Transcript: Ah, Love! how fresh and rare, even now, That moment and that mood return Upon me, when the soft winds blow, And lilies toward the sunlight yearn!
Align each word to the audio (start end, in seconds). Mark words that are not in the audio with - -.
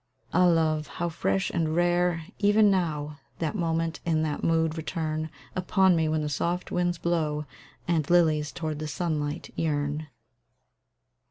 Ah, 0.33 0.47
Love! 0.47 0.87
how 0.97 1.09
fresh 1.09 1.51
and 1.51 1.75
rare, 1.75 2.25
even 2.39 2.71
now, 2.71 3.19
That 3.37 3.53
moment 3.53 3.99
and 4.03 4.25
that 4.25 4.43
mood 4.43 4.75
return 4.75 5.29
Upon 5.55 5.95
me, 5.95 6.09
when 6.09 6.23
the 6.23 6.27
soft 6.27 6.71
winds 6.71 6.97
blow, 6.97 7.45
And 7.87 8.09
lilies 8.09 8.51
toward 8.51 8.79
the 8.79 8.87
sunlight 8.87 9.53
yearn! 9.55 10.07